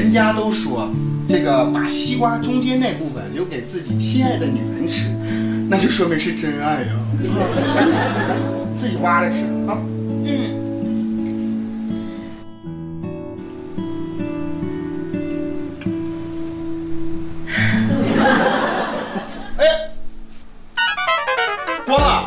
[0.00, 0.90] 人家都说，
[1.28, 5.10] 这个把西瓜中间那部分留给自己心爱的女人吃，
[5.68, 6.88] 那就说明是真爱呀、
[7.76, 8.36] 来来，
[8.80, 9.76] 自己挖着吃啊。
[10.24, 10.56] 嗯，
[19.58, 19.66] 哎，
[21.84, 22.24] 光了，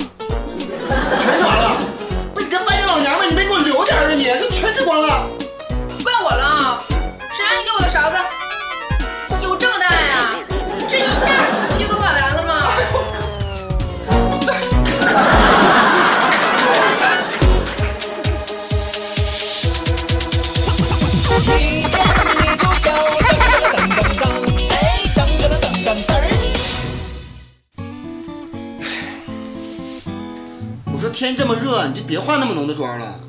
[31.04, 33.20] 说天这么热，你就别化那么浓的妆了。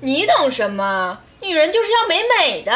[0.00, 1.16] 你懂什么？
[1.40, 2.72] 女人就是要美美的。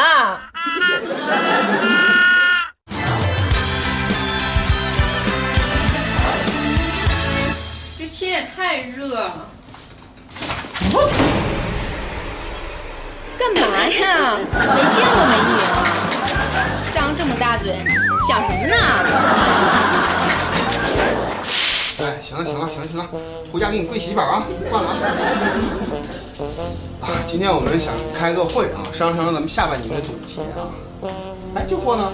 [7.99, 9.45] 这天也太热了。
[13.37, 14.39] 干嘛呀？
[14.39, 15.83] 没见过美女啊！
[16.93, 17.75] 张这么大嘴，
[18.25, 19.44] 想什么呢？
[23.55, 24.97] 回家给你跪洗衣板啊，挂了啊。
[26.99, 30.67] 啊，今天我们想开个会啊，商商咱们下半年的总结啊。
[31.55, 32.11] 哎，这货呢？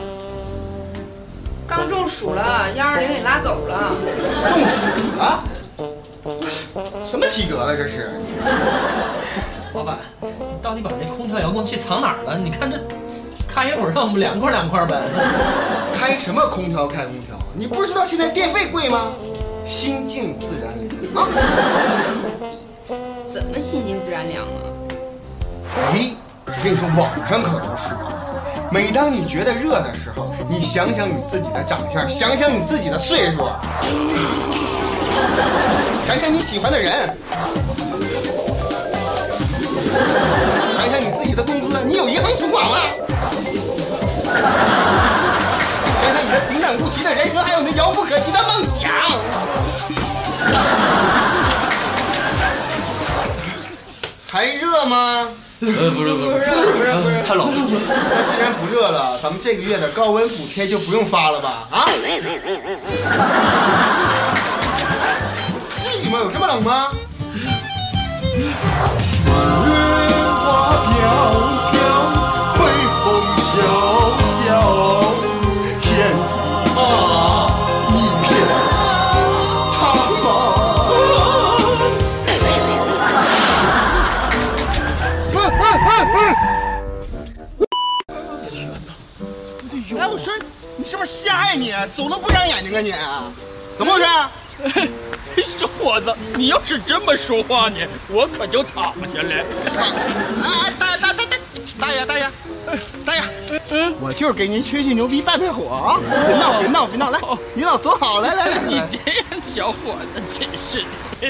[1.67, 3.91] 刚中暑了，幺二零给拉走了。
[4.49, 4.85] 中暑
[5.17, 5.43] 了？
[7.03, 8.11] 什么体格了这是？
[9.73, 10.27] 老板，你
[10.61, 12.37] 到底把这空调遥控器藏哪儿了？
[12.37, 12.79] 你看这，
[13.47, 15.01] 开一会儿让我们凉快凉快呗。
[15.91, 17.35] 开什么空调开空调？
[17.55, 19.13] 你不知道现在电费贵吗？
[19.65, 21.27] 心静自然凉啊！
[23.23, 24.49] 怎么心静自然凉啊？
[25.93, 26.11] 哎，
[26.45, 27.97] 我跟你说，网上可都说，
[28.71, 33.49] 每当你觉得热的时候，你想想你自己的长相，想想你自己的岁数，
[36.03, 37.17] 想想你喜欢的人，
[40.73, 42.79] 想想你自己的工资，你有银行存款吗？
[46.01, 48.50] 想想你的平淡无奇的人生，还有那遥不可及的梦
[57.31, 57.53] 太冷了。
[58.09, 61.65] 那既然不热了，咱们这个月的高温补贴就不用发了吧？
[61.71, 61.85] 啊？
[61.87, 61.95] 至
[66.03, 66.19] 于吗？
[66.19, 66.89] 有这么冷吗？
[69.01, 69.29] 雪
[70.43, 70.99] 花飘
[71.71, 71.79] 飘，
[72.55, 72.59] 北
[72.99, 73.07] 风
[73.39, 73.55] 萧
[74.19, 74.99] 萧，
[75.79, 76.19] 天地
[76.75, 77.47] 啊，
[77.87, 78.27] 一片
[79.71, 79.79] 苍
[80.21, 80.27] 茫。
[82.27, 82.29] 哎，
[91.71, 91.87] 你？
[91.95, 92.93] 走路不长眼睛啊你？
[93.77, 94.07] 怎么回事？
[95.57, 97.77] 小伙子，你要是这么说话呢，
[98.09, 99.33] 我可就躺下了。
[100.43, 101.37] 哎，大大大大
[101.79, 102.29] 大爷大爷
[103.05, 103.23] 大爷，
[103.99, 105.97] 我就是给您吹吹牛逼，败败火啊！
[106.27, 107.19] 别闹别闹别闹，来，
[107.55, 110.83] 您老走好，来来来，你这样小伙子真是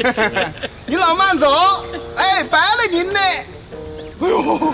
[0.03, 0.51] 的。
[0.87, 1.85] 你老慢走，
[2.17, 3.19] 哎，白了您呢。
[3.19, 4.73] 哎呦，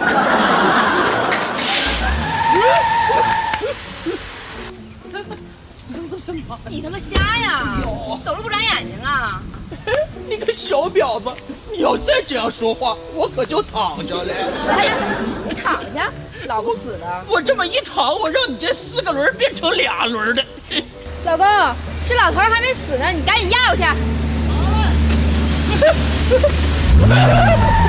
[6.69, 7.77] 你他妈瞎呀？
[8.23, 9.41] 走路不长眼睛啊？
[10.29, 11.29] 你个小婊子，
[11.71, 14.25] 你要再这样说话，我可就躺下了。
[14.67, 14.95] 来呀，
[15.47, 16.11] 你躺下，
[16.47, 17.25] 老不死的。
[17.29, 20.43] 我这么一躺，我让你这四个轮变成俩轮的。
[21.25, 21.45] 老公，
[22.07, 23.83] 这老头还没死呢，你赶紧压过去。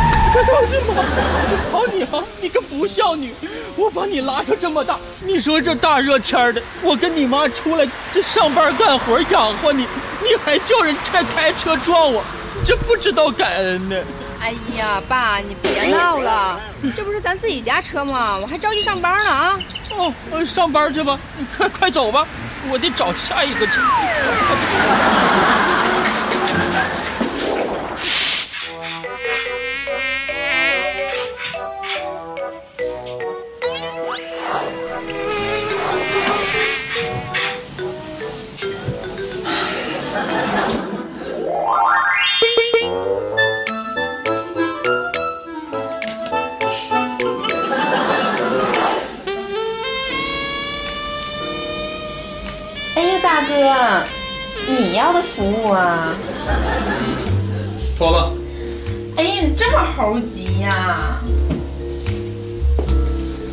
[1.70, 3.34] 好你啊，你个不孝女！
[3.76, 9.86] 我把你拉扯这么大，你说这大热天的，我跟你妈出来这上班干活养活你，
[10.22, 12.22] 你还叫人开开车撞我，
[12.58, 13.96] 你这不知道感恩呢。
[14.40, 16.60] 哎呀，爸，你别闹了，
[16.96, 18.36] 这不是咱自己家车吗？
[18.38, 19.58] 我还着急上班呢啊！
[19.96, 22.26] 哦，呃上班去吧，你快快走吧，
[22.70, 23.80] 我得找下一个去。
[54.66, 56.12] 你要的服务啊？
[57.98, 58.30] 脱吧。
[59.16, 61.18] 哎呀，你这么猴急呀、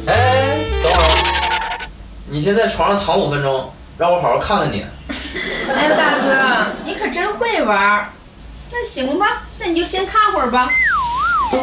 [0.07, 1.89] 哎，等会儿
[2.29, 4.85] 你先在床上躺五分钟，让我好好看看你。
[5.73, 8.09] 哎，大哥，你可真会玩儿。
[8.71, 10.69] 那行吧，那你就先看会儿吧。
[11.51, 11.57] 大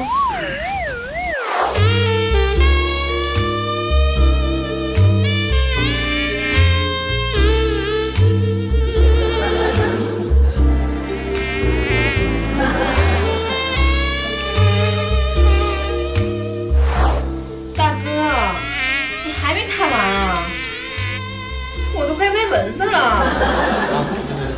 [22.62, 22.98] 蚊子了。
[22.98, 23.26] 啊，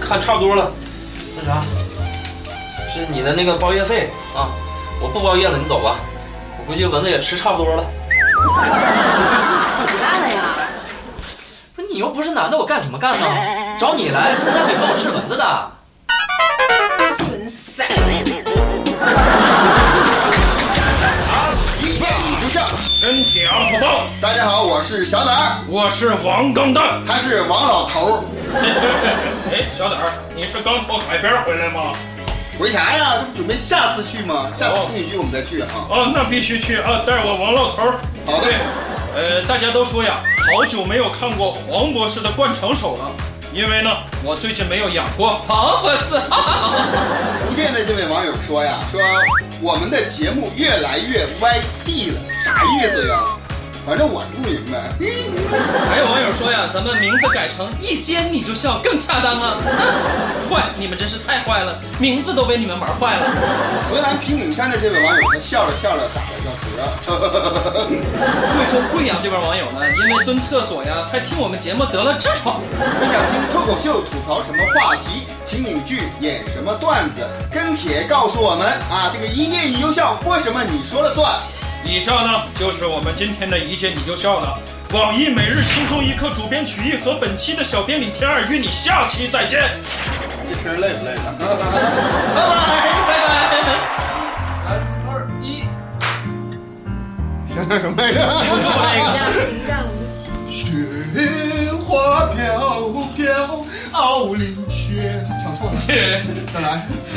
[0.00, 0.70] 看差不多了。
[1.36, 1.62] 那啥，
[2.88, 4.48] 是你的那个包月费啊，
[5.00, 5.96] 我不包月了，你走吧。
[6.58, 7.84] 我估计蚊子也吃差不多了。
[9.80, 10.42] 你不干了呀？
[11.74, 13.26] 不是你又不是男的，我干什么干呢？
[13.78, 15.70] 找你来就是让你帮我吃蚊子的。
[17.16, 17.84] 损色！
[23.34, 24.06] 跟帖啊，好棒！
[24.20, 27.02] 大家好，我是小胆儿，我是王钢蛋。
[27.04, 28.24] 他是王老头儿。
[29.50, 31.90] 哎，小胆儿，你是刚从海边回来吗？
[32.60, 33.16] 回啥呀？
[33.18, 34.48] 这不准备下次去吗？
[34.54, 35.66] 下哦次情侣剧我们再去啊。
[35.90, 37.02] 哦，那必须去啊！
[37.04, 37.98] 带我王老头儿。
[38.24, 38.54] 好的对，
[39.16, 40.20] 呃，大家都说呀，
[40.54, 43.10] 好久没有看过黄博士的灌肠手了，
[43.52, 43.90] 因为呢，
[44.22, 46.20] 我最近没有养过黄博士。
[47.42, 49.00] 福建的这位网友说呀，说
[49.60, 53.20] 我们的节目越来越歪地了，啥意思呀？
[53.86, 54.92] 反正我不明白。
[55.88, 59.56] 还有网友说呀，咱们名字改成一见你就笑更恰当啊！
[60.48, 63.30] 坏，你们真是太坏了，名字都被你们玩坏了。
[63.90, 66.74] 河南平顶山的这位网友他笑了笑了，打了个嗝。
[68.56, 72.60] 贵州贵阳这边网友呢，因为蹲厕所呀，还听我们节目得了痔疮。
[72.72, 79.10] 你想听脱口秀吐槽什么话题，情景剧演什么段子，跟帖告诉我们啊！
[79.12, 81.32] 这个一见你就笑，播什么你说了算。
[81.86, 84.58] 以上呢就是我们今天的一见你就笑了。
[84.92, 89.62] 网易每日轻松一刻主编曲艺和本期的小编李天二与你下期再见。
[90.48, 91.34] 这声累不累呢？
[91.38, 91.56] 拜拜。
[93.06, 93.68] 拜拜。
[94.62, 94.64] 三
[95.06, 95.64] 二一，
[97.46, 98.14] 想想什么来着？
[98.14, 98.28] 平
[99.14, 100.32] 淡平淡无奇。
[100.48, 102.36] 雪花飘
[103.16, 103.24] 飘，
[103.92, 105.24] 傲立雪。
[105.42, 105.76] 唱错了，
[106.52, 106.82] 再来。
[107.14, 107.16] 嗯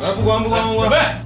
[0.00, 1.21] 来，不管不管不管。